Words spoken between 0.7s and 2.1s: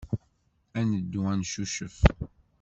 Ad neddu ad neccucef.